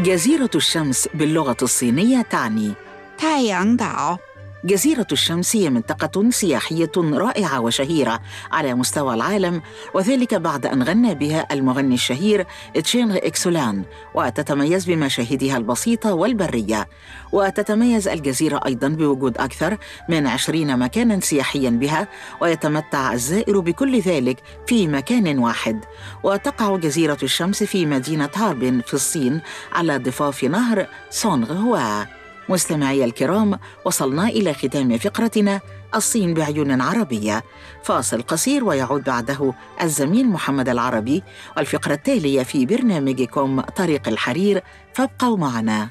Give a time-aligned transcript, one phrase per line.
[0.00, 2.72] جزيرة الشمس باللغة الصينية تعني
[3.18, 4.18] تايانغ داو
[4.64, 8.20] جزيرة الشمس هي منطقة سياحية رائعة وشهيرة
[8.52, 9.62] على مستوى العالم
[9.94, 12.46] وذلك بعد أن غنى بها المغني الشهير
[12.84, 13.84] تشينغ إكسولان
[14.14, 16.88] وتتميز بمشاهدها البسيطة والبرية.
[17.32, 19.76] وتتميز الجزيرة أيضا بوجود أكثر
[20.08, 22.08] من عشرين مكانا سياحيا بها
[22.40, 25.84] ويتمتع الزائر بكل ذلك في مكان واحد.
[26.22, 29.40] وتقع جزيرة الشمس في مدينة هاربن في الصين
[29.72, 32.17] على ضفاف نهر سونغ هوا
[32.48, 35.60] مستمعي الكرام وصلنا إلى ختام فقرتنا
[35.94, 37.44] الصين بعيون عربية.
[37.82, 41.22] فاصل قصير ويعود بعده الزميل محمد العربي.
[41.56, 44.62] والفقرة التالية في برنامجكم طريق الحرير
[44.94, 45.88] فابقوا معنا.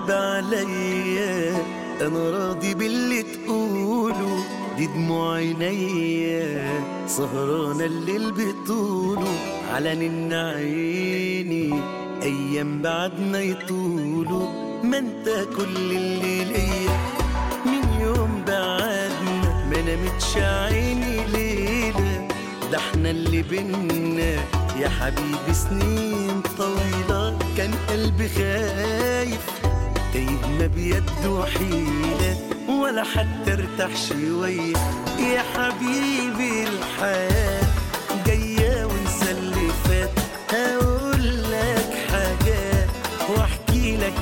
[0.00, 1.56] اعتب عليا.
[2.00, 4.44] أنا راضي باللي تقوله.
[4.76, 9.34] دي دموع عينيا سهرانة الليل بطوله
[9.74, 11.80] على نن عيني.
[12.22, 14.48] أيام بعدنا يطولوا.
[14.84, 16.98] ما انت كل اللي ليا.
[17.66, 22.28] من يوم بعدنا ما نامتش عيني ليلة.
[22.72, 24.44] ده إحنا اللي بينا.
[24.80, 27.38] يا حبيبي سنين طويلة.
[27.56, 29.59] كان قلبي خايف.
[30.12, 32.36] تايه ما بيده حيلة
[32.68, 34.76] ولا حتى ارتاح شوية.
[35.18, 37.62] يا حبيبي الحياة
[38.26, 40.10] جاية ونسى اللي فات
[40.50, 42.88] هقول لك حاجات
[43.28, 44.14] وأحكي لك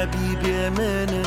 [0.00, 1.22] حبيبي أمانة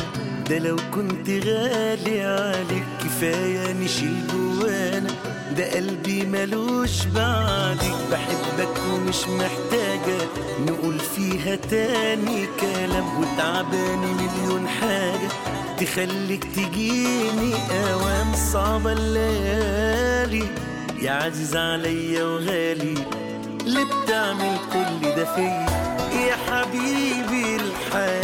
[0.50, 5.10] ده لو كنت غالي عليك كفاية نشيل جوانا.
[5.56, 10.18] ده قلبي ملوش بعدك بحبك ومش محتاجة
[10.66, 13.04] نقول فيها تاني كلام.
[13.20, 15.28] وتعباني مليون حاجة
[15.80, 17.54] تخليك تجيني
[17.92, 20.44] أوام صعبة الليالي
[21.02, 22.94] يا عزيز عليا وغالي
[23.66, 25.66] اللي بتعمل كل ده فيا؟
[26.14, 28.23] يا حبيبي الحياة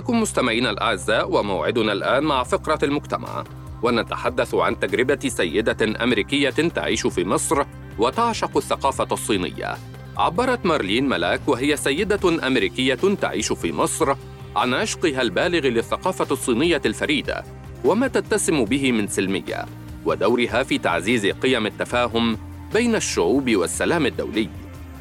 [0.00, 3.44] بكم مستمعينا الأعزاء وموعدنا الآن مع فقرة المجتمع.
[3.82, 7.64] ونتحدث عن تجربة سيدة أمريكية تعيش في مصر
[7.98, 9.76] وتعشق الثقافة الصينية.
[10.16, 14.14] عبرت مارلين ملاك وهي سيدة أمريكية تعيش في مصر
[14.56, 17.44] عن عشقها البالغ للثقافة الصينية الفريدة
[17.84, 19.66] وما تتسم به من سلمية
[20.04, 22.38] ودورها في تعزيز قيم التفاهم
[22.72, 24.48] بين الشعوب والسلام الدولي.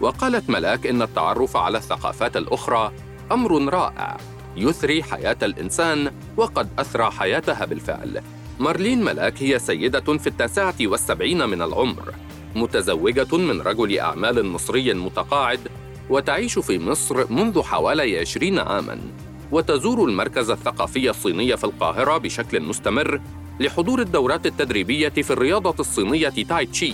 [0.01, 2.91] وقالت ملاك إن التعرف على الثقافات الأخرى
[3.31, 4.17] أمر رائع.
[4.61, 8.21] يثري حياة الإنسان وقد أثرى حياتها بالفعل.
[8.59, 12.13] مارلين ملاك هي سيدة في التاسعة والسبعين من العمر
[12.55, 15.59] متزوجة من رجل أعمال مصري متقاعد
[16.09, 18.99] وتعيش في مصر منذ حوالي عشرين عاماً.
[19.51, 23.21] وتزور المركز الثقافي الصيني في القاهرة بشكل مستمر
[23.59, 26.93] لحضور الدورات التدريبية في الرياضة الصينية تاي تشي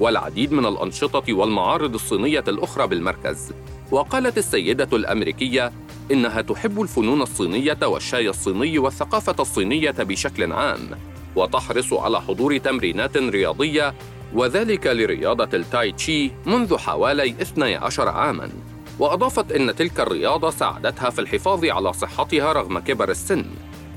[0.00, 3.52] والعديد من الأنشطة والمعارض الصينية الأخرى بالمركز.
[3.90, 5.72] وقالت السيدة الأمريكية
[6.10, 10.90] إنها تحب الفنون الصينية والشاي الصيني والثقافة الصينية بشكل عام
[11.36, 13.94] وتحرص على حضور تمرينات رياضية
[14.34, 18.50] وذلك لرياضة التاي تشي منذ حوالي 12 عاماً.
[18.98, 23.44] وأضافت إن تلك الرياضة ساعدتها في الحفاظ على صحتها رغم كبر السن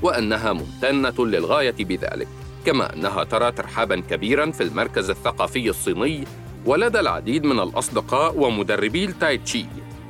[0.02, 2.28] وأنها ممتنة للغاية بذلك
[2.66, 6.24] كما أنها ترى ترحاباً كبيراً في المركز الثقافي الصيني
[6.66, 9.66] ولدى العديد من الأصدقاء ومدربي التاي تشي.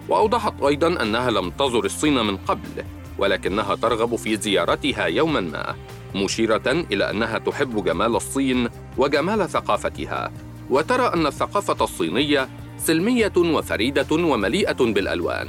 [0.09, 2.85] وأوضحت أيضاً أنها لم تزر الصين من قبل
[3.19, 5.75] ولكنها ترغب في زيارتها يوماً ما
[6.15, 8.69] مشيرة إلى أنها تحب جمال الصين
[8.99, 10.33] وجمال ثقافتها.
[10.71, 12.49] وترى أن الثقافة الصينية
[12.79, 15.49] سلمية وفريدة ومليئة بالألوان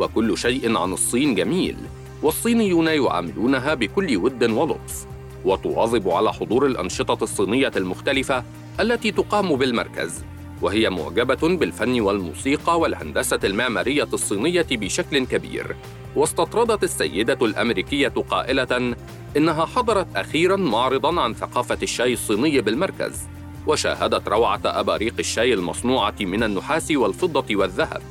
[0.00, 1.76] وكل شيء عن الصين جميل
[2.22, 5.06] والصينيون يعاملونها بكل ود ولطف
[5.44, 8.44] وتواظب على حضور الأنشطة الصينية المختلفة
[8.80, 10.24] التي تقام بالمركز.
[10.64, 15.76] وهي معجبة بالفن والموسيقى والهندسة المعمارية الصينية بشكل كبير.
[16.16, 18.94] واستطردت السيدة الأمريكية قائلة
[19.36, 23.20] إنها حضرت أخيراً معرضاً عن ثقافة الشاي الصيني بالمركز
[23.66, 28.02] وشاهدت روعة أباريق الشاي المصنوعة من النحاس والفضة والذهب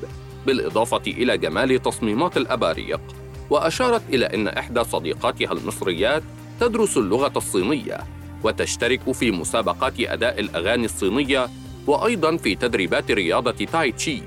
[0.46, 3.02] بالإضافة إلى جمال تصميمات الأباريق.
[3.50, 6.24] وأشارت إلى أن إحدى صديقاتها المصريات
[6.60, 8.00] تدرس اللغة الصينية
[8.44, 11.50] وتشترك في مسابقات أداء الأغاني الصينية
[11.88, 14.22] وأيضاً في تدريبات رياضة تاي تشي.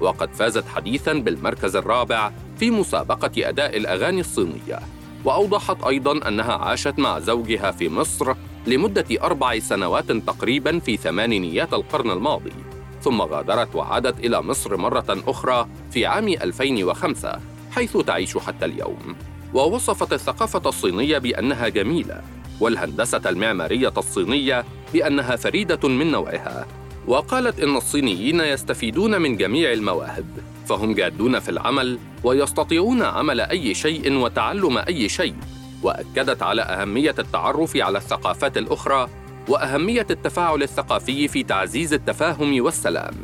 [0.00, 4.78] وقد فازت حديثاً بالمركز الرابع في مسابقة أداء الأغاني الصينية.
[5.24, 8.34] وأوضحت أيضاً أنها عاشت مع زوجها في مصر
[8.66, 12.52] لمدة أربع سنوات تقريباً في ثمانينيات القرن الماضي.
[13.02, 19.16] ثم غادرت وعادت إلى مصر مرة أخرى في عام 2005 حيث تعيش حتى اليوم.
[19.54, 22.22] ووصفت الثقافة الصينية بأنها جميلة
[22.60, 26.66] والهندسة المعمارية الصينية بأنها فريدة من نوعها.
[27.08, 30.26] وقالت إن الصينيين يستفيدون من جميع المواهب
[30.66, 35.34] فهم جادون في العمل ويستطيعون عمل أي شيء وتعلم أي شيء
[35.82, 39.08] وأكدت على أهمية التعرف على الثقافات الأخرى
[39.48, 43.14] وأهمية التفاعل الثقافي في تعزيز التفاهم والسلام.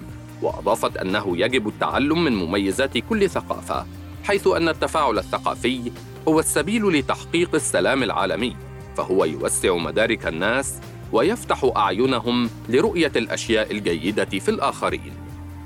[0.42, 3.86] وأضافت أنه يجب التعلم من مميزات كل ثقافة
[4.24, 5.92] حيث أن التفاعل الثقافي
[6.28, 8.56] هو السبيل لتحقيق السلام العالمي
[8.96, 10.74] فهو يوسع مدارك الناس
[11.14, 15.12] ويفتح أعينهم لرؤية الأشياء الجيدة في الآخرين.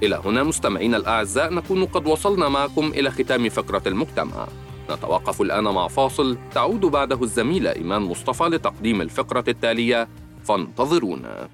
[0.02, 4.48] إلى هنا مستمعينا الأعزاء نكون قد وصلنا معكم إلى ختام فقرة المجتمع.
[4.90, 6.38] نتوقف الآن مع فاصل.
[6.54, 10.08] تعود بعده الزميلة إيمان مصطفى لتقديم الفقرة التالية.
[10.44, 11.48] فانتظرونا.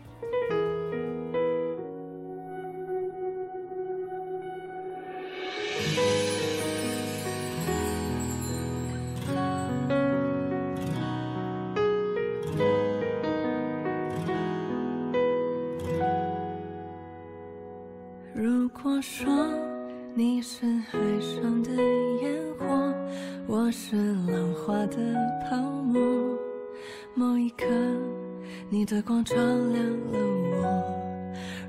[29.06, 30.18] 光照亮了
[30.52, 30.94] 我。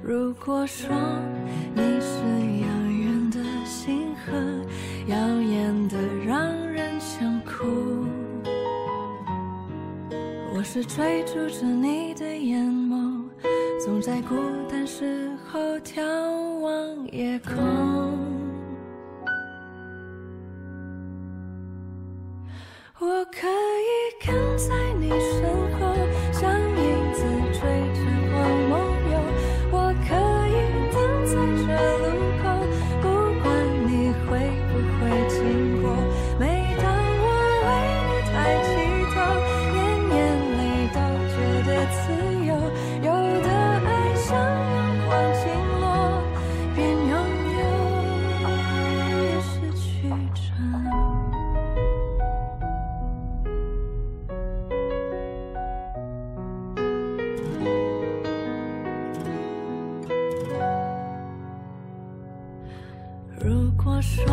[0.01, 0.89] 如果说
[1.74, 2.18] 你是
[2.62, 4.32] 遥远的星河，
[5.08, 7.65] 耀眼的让人想哭，
[10.56, 13.25] 我是追逐着你的眼眸，
[13.84, 14.36] 总在孤
[14.70, 16.01] 单时候眺
[16.62, 17.54] 望夜空。
[22.98, 25.75] 我可以跟在你身后，
[63.95, 64.27] 如果说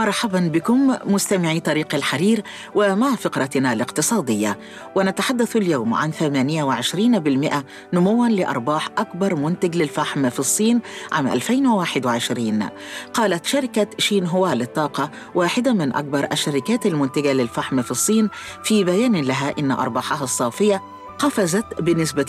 [0.00, 2.42] مرحبا بكم مستمعي طريق الحرير
[2.74, 4.58] ومع فقرتنا الاقتصادية.
[4.94, 10.80] ونتحدث اليوم عن 28% نموا لأرباح أكبر منتج للفحم في الصين
[11.12, 12.68] عام 2021
[13.14, 18.28] قالت شركة شين هوا للطاقة واحدة من أكبر الشركات المنتجة للفحم في الصين
[18.64, 20.82] في بيان لها إن أرباحها الصافية
[21.20, 22.28] قفزت بنسبة 28%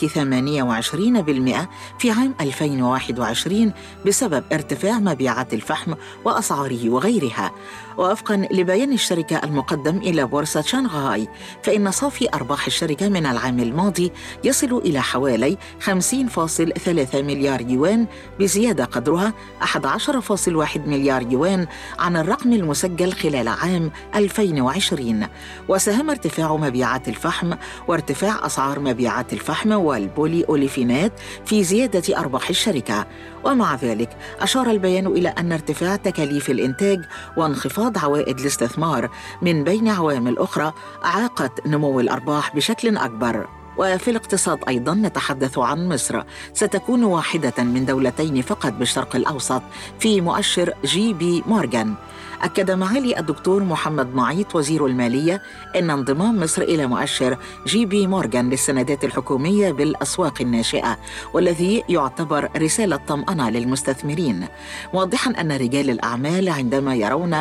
[2.00, 3.74] في عام 2021
[4.06, 5.94] بسبب ارتفاع مبيعات الفحم
[6.26, 7.52] وأسعاره وغيرها.
[7.98, 11.28] ووفقا لبيان الشركة المقدم إلى بورصة شنغهاي
[11.64, 14.12] فإن صافي أرباح الشركة من العام الماضي
[14.44, 18.08] يصل إلى حوالي 50.3 مليار يوان
[18.40, 19.34] بزيادة قدرها
[19.64, 21.68] 11.1 مليار يوان
[22.00, 25.28] عن الرقم المسجل خلال عام 2020
[25.68, 27.54] وساهم ارتفاع مبيعات الفحم
[27.88, 31.12] وارتفاع أسعار مبيعات الفحم والبولي أوليفينات
[31.46, 33.06] في زيادة أرباح الشركة.
[33.44, 37.02] ومع ذلك أشار البيان إلى أن ارتفاع تكاليف الإنتاج
[37.38, 39.10] وانخفاض عوائد الاستثمار
[39.42, 40.74] من بين عوامل أخرى
[41.06, 43.48] أعاقت نمو الأرباح بشكل أكبر.
[43.78, 46.24] وفي الاقتصاد أيضا نتحدث عن مصر.
[46.54, 49.62] ستكون واحدة من دولتين فقط بالشرق الأوسط
[50.00, 51.96] في مؤشر جي بي مورغان.
[52.44, 55.42] أكد معالي الدكتور محمد معيط وزير المالية
[55.76, 60.98] أن انضمام مصر إلى مؤشر جي بي مورغان للسندات الحكومية بالأسواق الناشئة
[61.34, 64.48] والذي يعتبر رسالة طمأنة للمستثمرين.
[64.94, 67.34] موضحا أن رجال الأعمال عندما يرون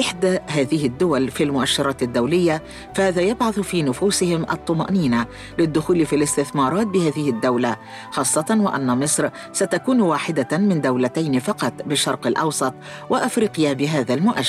[0.00, 2.62] إحدى هذه الدول في المؤشرات الدولية
[2.94, 5.26] فهذا يبعث في نفوسهم الطمأنينة
[5.58, 7.76] للدخول في الاستثمارات بهذه الدولة
[8.10, 12.74] خاصة وأن مصر ستكون واحدة من دولتين فقط بالشرق الأوسط
[13.10, 14.39] وأفريقيا بهذا المؤشر.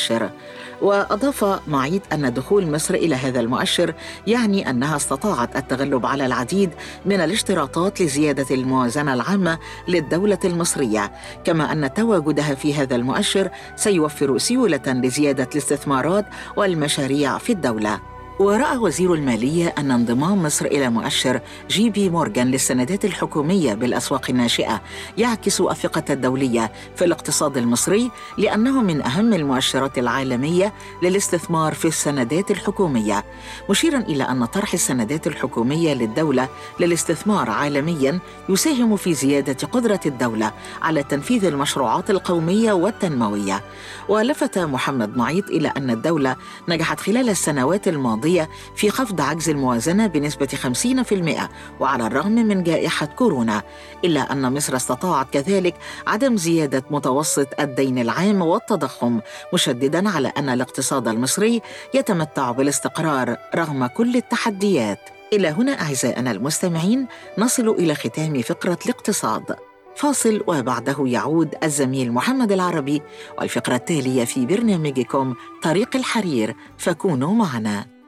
[0.82, 3.94] وأضاف معيد أن دخول مصر إلى هذا المؤشر
[4.28, 6.70] يعني أنها استطاعت التغلب على العديد
[7.06, 11.12] من الاشتراطات لزيادة الموازنة العامة للدولة المصرية.
[11.44, 18.00] كما أن تواجدها في هذا المؤشر سيوفر سيولة لزيادة الاستثمارات والمشاريع في الدولة.
[18.40, 24.82] ورأى وزير المالية أن انضمام مصر إلى مؤشر جي بي مورغان للسندات الحكومية بالأسواق الناشئة
[25.18, 30.74] يعكس الثقة الدولية في الاقتصاد المصري لأنه من أهم المؤشرات العالمية
[31.04, 33.26] للاستثمار في السندات الحكومية
[33.70, 36.48] مشيرا إلى أن طرح السندات الحكومية للدولة
[36.80, 38.20] للاستثمار عالميا
[38.50, 43.62] يساهم في زيادة قدرة الدولة على تنفيذ المشروعات القومية والتنموية.
[44.10, 46.36] ولفت محمد معيط إلى أن الدولة
[46.70, 51.50] نجحت خلال السنوات الماضية الماضية في خفض عجز الموازنة بنسبة 50%
[51.80, 53.64] وعلى الرغم من جائحة كورونا.
[54.06, 55.76] إلا أن مصر استطاعت كذلك
[56.08, 59.20] عدم زيادة متوسط الدين العام والتضخم
[59.54, 61.62] مشددا على أن الاقتصاد المصري
[61.94, 65.00] يتمتع بالاستقرار رغم كل التحديات.
[65.34, 69.56] إلى هنا أعزائنا المستمعين نصل إلى ختام فقرة الاقتصاد.
[69.96, 73.02] فاصل وبعده يعود الزميل محمد العربي
[73.40, 78.01] والفقرة التالية في برنامجكم طريق الحرير فكونوا معنا.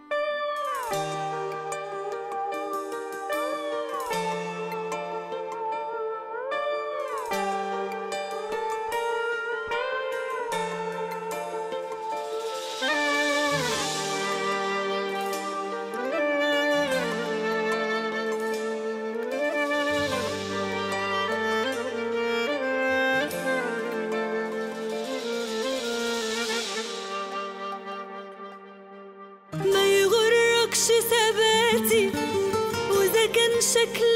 [33.72, 34.11] شكلي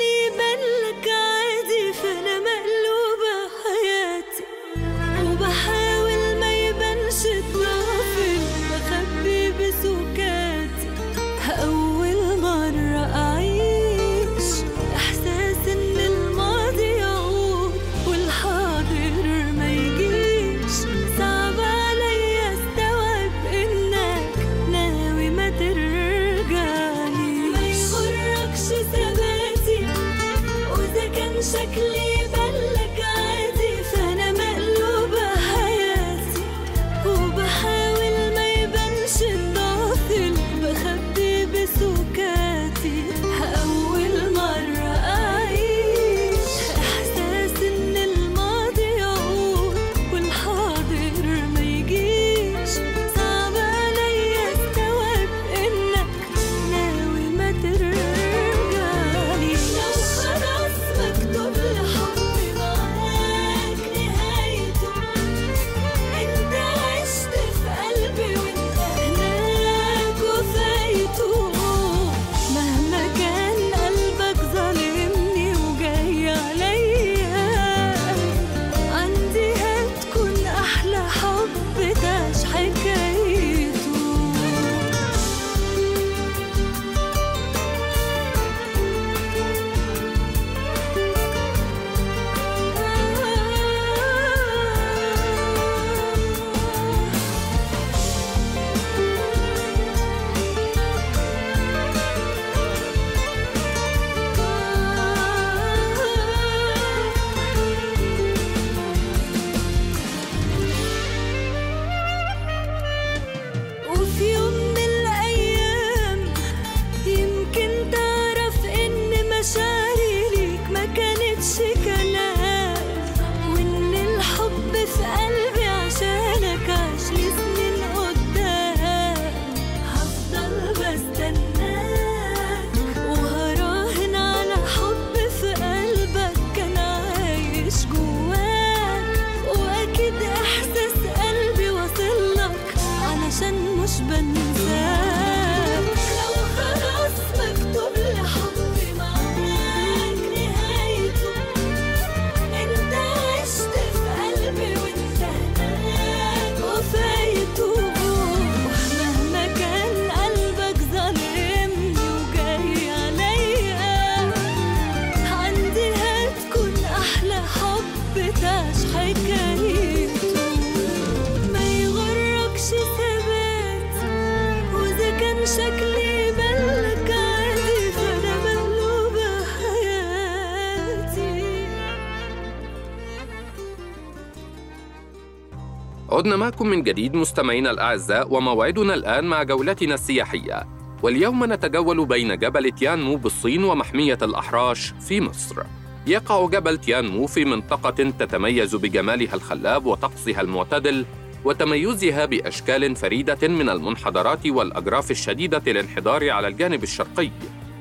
[186.17, 190.67] عدنا معكم من جديد مستمعينا الأعزاء وموعدنا الآن مع جولتنا السياحية.
[191.03, 195.63] واليوم نتجول بين جبل تيانمو بالصين ومحمية الأحراش في مصر.
[196.07, 201.05] يقع جبل تيانمو في منطقة تتميز بجمالها الخلاب وطقسها المعتدل
[201.45, 207.29] وتميزها بأشكال فريدة من المنحدرات والأجراف الشديدة الانحدار على الجانب الشرقي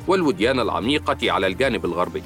[0.09, 2.22] والوديان العميقة على الجانب الغربي.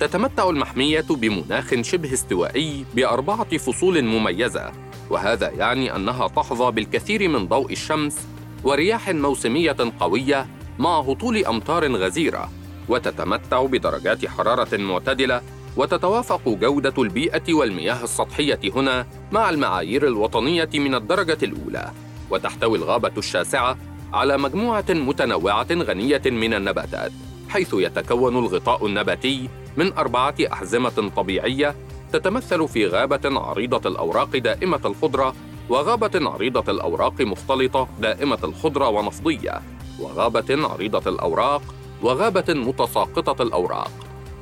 [0.00, 4.72] تتمتع المحمية بمناخ شبه استوائي بأربعة فصول مميزة
[5.10, 8.16] وهذا يعني أنها تحظى بالكثير من ضوء الشمس
[8.64, 10.46] ورياح موسمية قوية
[10.78, 12.50] مع هطول أمطار غزيرة
[12.88, 15.40] وتتمتع بدرجات حرارة معتدلة
[15.76, 21.90] وتتوافق جودة البيئة والمياه السطحية هنا مع المعايير الوطنية من الدرجة الأولى
[22.30, 23.78] وتحتوي الغابة الشاسعة
[24.12, 27.12] على مجموعة متنوعة غنية من النباتات
[27.48, 31.74] حيث يتكون الغطاء النباتي من أربعة أحزمة طبيعية
[32.12, 35.34] تتمثل في غابة عريضة الأوراق دائمة الخضرة
[35.68, 39.62] وغابة عريضة الأوراق مختلطة دائمة الخضرة ونفضية
[40.00, 41.62] وغابة عريضة الأوراق
[42.02, 43.90] وغابة متساقطة الأوراق.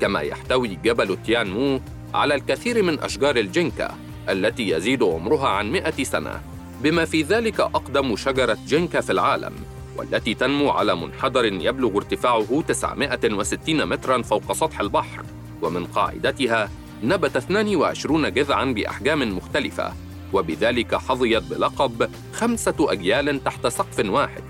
[0.01, 1.81] كما يحتوي جبل تيان مو
[2.14, 3.94] على الكثير من أشجار الجنكا
[4.29, 6.40] التي يزيد عمرها عن مئة سنة
[6.83, 9.55] بما في ذلك أقدم شجرة جنكا في العالم.
[9.99, 15.23] والتي تنمو على منحدر يبلغ ارتفاعه 960 متراً فوق سطح البحر.
[15.63, 16.71] ومن قاعدتها
[17.03, 19.93] نبت 22 جذعاً بأحجام مختلفة.
[20.33, 24.45] وبذلك حظيت بلقب خمسة أجيال تحت سقف واحد.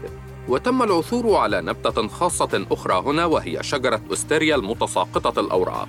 [0.48, 5.88] وتم العثور على نبتة خاصة أخرى هنا وهي شجرة أستيريا المتساقطة الأوراق.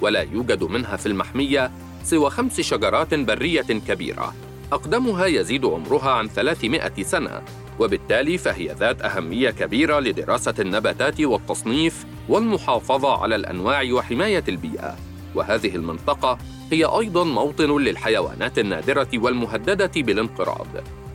[0.00, 1.70] ولا يوجد منها في المحمية
[2.04, 4.34] سوى خمس شجرات برية كبيرة.
[4.72, 7.42] أقدمها يزيد عمرها عن 300 سنة.
[7.78, 14.96] وبالتالي فهي ذات أهمية كبيرة لدراسة النباتات والتصنيف والمحافظة على الأنواع وحماية البيئة.
[15.34, 16.38] وهذه المنطقة
[16.72, 20.66] هي أيضاً موطن للحيوانات النادرة والمهددة بالانقراض.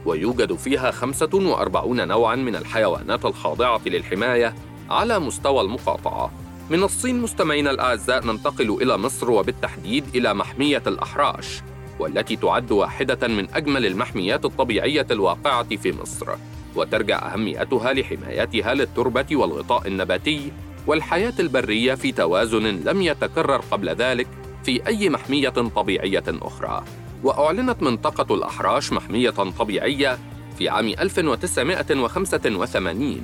[0.05, 4.55] ويوجد فيها 45 نوعاً من الحيوانات الخاضعة للحماية
[4.89, 6.31] على مستوى المقاطعة.
[6.69, 11.61] من الصين مستمعينا الأعزاء ننتقل إلى مصر وبالتحديد إلى محمية الأحراش.
[11.99, 16.27] والتي تعد واحدة من أجمل المحميات الطبيعية الواقعة في مصر
[16.75, 20.51] وترجع أهميتها لحمايتها للتربة والغطاء النباتي
[20.87, 24.27] والحياة البرية في توازن لم يتكرر قبل ذلك
[24.63, 26.83] في أي محمية طبيعية أخرى.
[27.23, 30.17] وأعلنت منطقة الأحراش محمية طبيعية
[30.57, 33.21] في عام 1985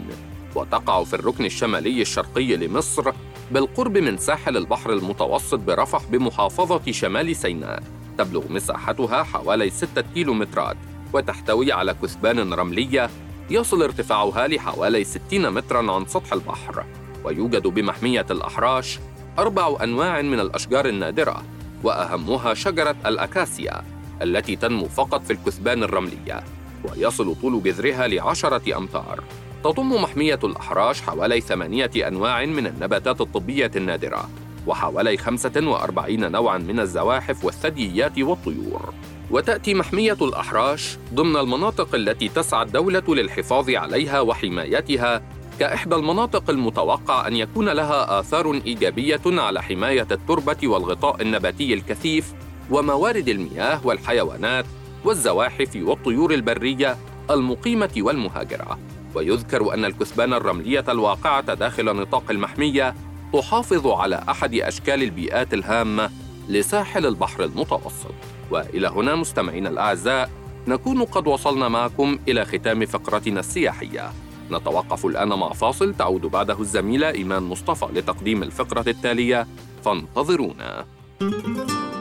[0.56, 3.12] وتقع في الركن الشمالي الشرقي لمصر
[3.52, 7.84] بالقرب من ساحل البحر المتوسط برفح بمحافظة شمال سيناء.
[8.20, 10.78] تبلغ مساحتها حوالي 6 كيلومترات
[11.14, 13.10] وتحتوي على كثبان رملية
[13.50, 16.86] يصل ارتفاعها لحوالي 60 متراً عن سطح البحر.
[17.24, 19.00] ويوجد بمحمية الأحراش
[19.40, 21.44] أربع أنواع من الأشجار النادرة
[21.84, 23.84] وأهمها شجرة الأكاسيا
[24.22, 26.44] التي تنمو فقط في الكثبان الرملية
[26.84, 29.24] ويصل طول جذرها لعشرة أمتار.
[29.64, 34.30] تضم محمية الأحراش حوالي ثمانية أنواع من النباتات الطبية النادرة.
[34.68, 38.94] وحوالي 45 نوعاً من الزواحف والثدييات والطيور.
[39.32, 45.22] وتأتي محمية الأحراش ضمن المناطق التي تسعى الدولة للحفاظ عليها وحمايتها
[45.60, 52.34] كإحدى المناطق المتوقع أن يكون لها آثار إيجابية على حماية التربة والغطاء النباتي الكثيف
[52.72, 54.66] وموارد المياه والحيوانات
[55.06, 56.98] والزواحف والطيور البرية
[57.32, 58.80] المقيمة والمهاجرة.
[59.16, 62.96] ويذكر أن الكثبان الرملية الواقعة داخل نطاق المحمية
[63.34, 66.10] تحافظ على أحد أشكال البيئات الهامة
[66.48, 68.14] لساحل البحر المتوسط.
[68.52, 70.30] وإلى هنا مستمعينا الأعزاء
[70.68, 74.12] نكون قد وصلنا معكم إلى ختام فقرتنا السياحية.
[74.52, 79.48] نتوقف الآن مع فاصل تعود بعده الزميله إيمان مصطفى لتقديم الفقرة التالية.
[79.86, 80.86] فانتظرونا.
[81.22, 81.99] ما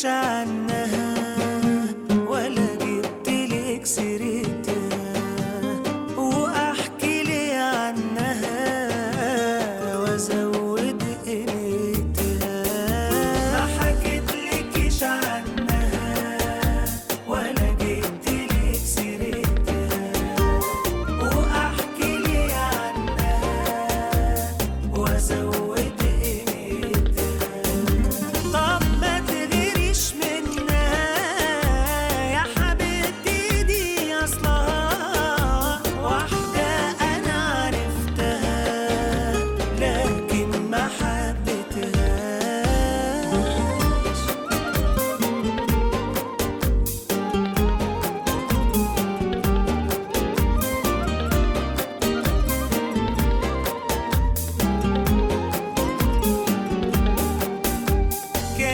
[0.00, 0.59] Shine.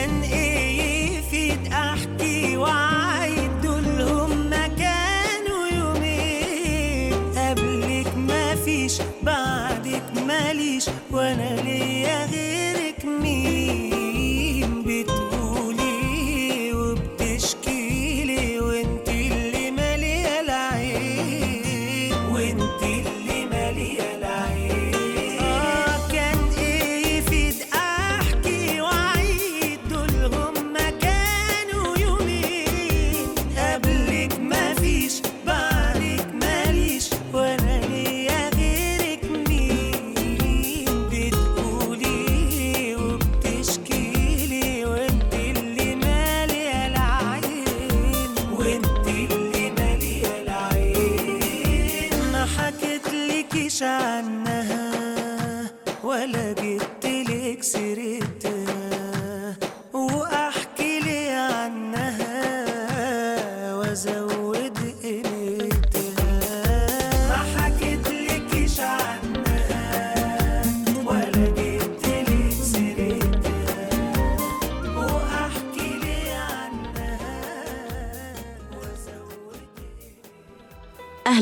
[0.07, 7.13] كان إيه يفيد أحكي واعيد دولهم ما كانوا يومين.
[7.37, 11.96] قبلك ما فيش بعدك ماليش وأنا ليا
[56.27, 58.26] ولا جبتلك سيرتها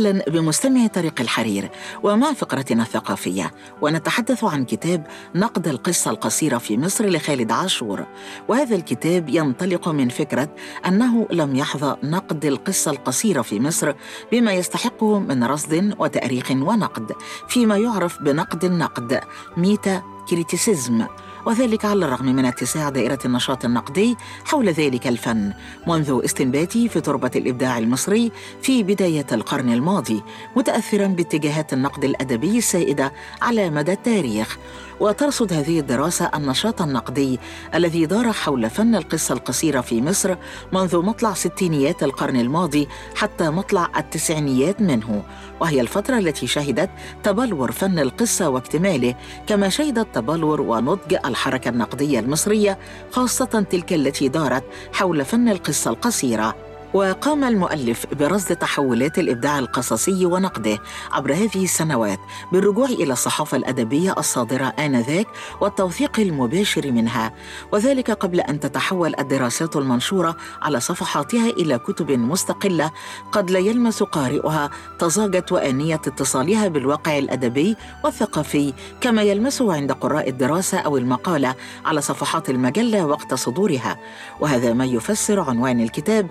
[0.06, 1.70] أهلا بمستمعي طريق الحرير
[2.04, 8.06] ومع فقرتنا الثقافية ونتحدث عن كتاب نقد القصة القصيرة في مصر لخالد عاشور.
[8.48, 10.50] وهذا الكتاب ينطلق من فكرة
[10.88, 13.94] أنه لم يحظى نقد القصة القصيرة في مصر
[14.32, 17.12] بما يستحقه من رصد وتأريخ ونقد
[17.48, 19.22] فيما يعرف بنقد النقد
[19.58, 21.06] ميتا كريتيسيزم.
[21.46, 25.54] وذلك على الرغم من اتساع دائرة النشاط النقدي حول ذلك الفن
[25.88, 28.32] منذ استنباته في تربة الإبداع المصري
[28.62, 30.24] في بداية القرن الماضي
[30.56, 34.58] متأثرا باتجاهات النقد الأدبي السائدة على مدى التاريخ.
[35.00, 37.40] وترصد هذه الدراسة النشاط النقدي
[37.76, 40.36] الذي دار حول فن القصة القصيرة في مصر
[40.74, 45.24] منذ مطلع ستينيات القرن الماضي حتى مطلع التسعينيات منه.
[45.60, 46.90] وهي الفترة التي شهدت
[47.24, 49.16] تبلور فن القصة واكتماله
[49.48, 52.78] كما شهدت تبلور ونضج الحركة النقدية المصرية
[53.12, 56.65] خاصة تلك التي دارت حول فن القصة القصيرة.
[56.96, 60.80] وقام المؤلف برصد تحولات الإبداع القصصي ونقده
[61.12, 62.20] عبر هذه السنوات
[62.52, 65.28] بالرجوع إلى الصحافة الأدبية الصادرة آنذاك
[65.62, 67.34] والتوثيق المباشر منها
[67.72, 72.92] وذلك قبل أن تتحول الدراسات المنشورة على صفحاتها إلى كتب مستقلة
[73.32, 80.78] قد لا يلمس قارئها طزاجه وآنية اتصالها بالواقع الأدبي والثقافي كما يلمسه عند قراء الدراسة
[80.78, 81.56] أو المقالة
[81.86, 83.98] على صفحات المجلة وقت صدورها
[84.40, 86.28] وهذا ما يفسر عنوان الكتاب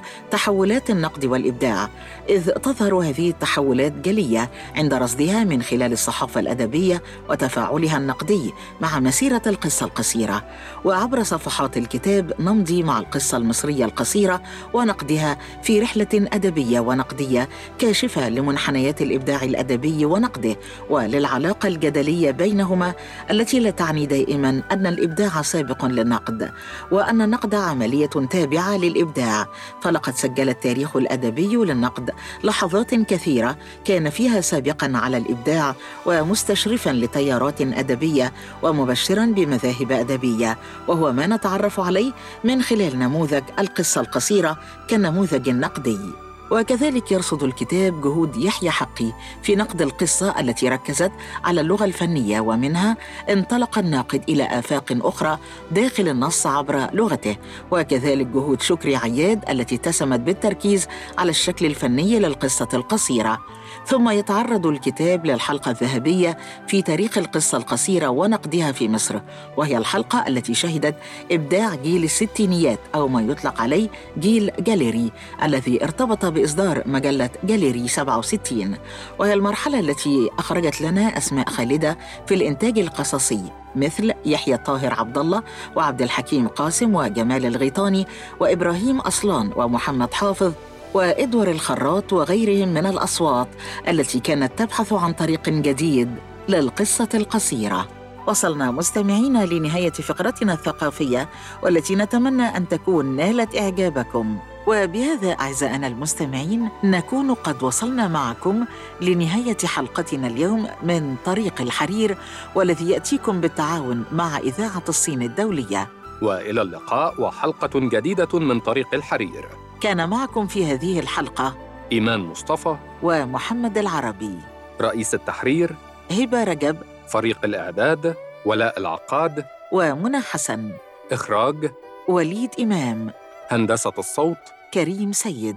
[0.54, 1.88] تحولات النقد والإبداع
[2.28, 9.42] إذ تظهر هذه التحولات جلية عند رصدها من خلال الصحافة الأدبية وتفاعلها النقدي مع مسيرة
[9.46, 10.44] القصة القصيرة
[10.84, 19.02] وعبر صفحات الكتاب نمضي مع القصة المصرية القصيرة ونقدها في رحلة أدبية ونقدية كاشفة لمنحنيات
[19.02, 20.56] الإبداع الأدبي ونقده
[20.90, 22.94] وللعلاقة الجدلية بينهما
[23.30, 26.50] التي لا تعني دائما أن الإبداع سابق للنقد
[26.90, 29.46] وأن النقد عملية تابعة للإبداع.
[29.82, 32.10] فلقد سجل التاريخ الأدبي للنقد
[32.44, 35.74] لحظات كثيرة كان فيها سابقا على الإبداع
[36.06, 42.12] ومستشرفا لتيارات أدبية ومبشرا بمذاهب أدبية وهو ما نتعرف عليه
[42.44, 44.58] من خلال نموذج القصة القصيرة
[44.90, 46.23] كنموذج نقدي.
[46.50, 51.12] وكذلك يرصد الكتاب جهود يحيى حقي في نقد القصة التي ركزت
[51.44, 52.96] على اللغة الفنية ومنها
[53.30, 55.38] انطلق الناقد إلى آفاق أخرى
[55.70, 57.36] داخل النص عبر لغته.
[57.70, 60.86] وكذلك جهود شكري عياد التي اتسمت بالتركيز
[61.18, 63.38] على الشكل الفني للقصة القصيرة.
[63.86, 69.20] ثم يتعرض الكتاب للحلقة الذهبية في تاريخ القصة القصيرة ونقدها في مصر
[69.56, 70.94] وهي الحلقة التي شهدت
[71.30, 78.76] إبداع جيل الستينيات أو ما يطلق عليه جيل جاليري الذي ارتبط بإصدار مجلة جاليري 67
[79.18, 83.42] وهي المرحلة التي أخرجت لنا أسماء خالدة في الإنتاج القصصي
[83.76, 85.42] مثل يحيى طاهر عبد الله
[85.76, 88.06] وعبد الحكيم قاسم وجمال الغيطاني
[88.40, 90.52] وإبراهيم أصلان ومحمد حافظ.
[90.94, 93.48] وإدوار الخراط وغيرهم من الأصوات
[93.88, 96.14] التي كانت تبحث عن طريق جديد
[96.48, 97.88] للقصة القصيرة.
[98.26, 101.28] وصلنا مستمعينا لنهاية فقرتنا الثقافية
[101.62, 104.38] والتي نتمنى أن تكون نالت إعجابكم.
[104.66, 108.64] وبهذا أعزائنا المستمعين نكون قد وصلنا معكم
[109.00, 112.18] لنهاية حلقتنا اليوم من طريق الحرير
[112.54, 115.88] والذي يأتيكم بالتعاون مع إذاعة الصين الدولية.
[116.22, 119.48] وإلى اللقاء وحلقة جديدة من طريق الحرير.
[119.80, 121.56] كان معكم في هذه الحلقة
[121.92, 124.38] إيمان مصطفى ومحمد العربي.
[124.80, 125.74] رئيس التحرير
[126.10, 126.76] هبة رجب
[127.08, 128.14] فريق الإعداد
[128.46, 130.72] ولاء العقاد ومنى حسن.
[131.12, 131.70] إخراج
[132.08, 133.10] وليد إمام.
[133.48, 134.38] هندسة الصوت
[134.74, 135.56] كريم سيد.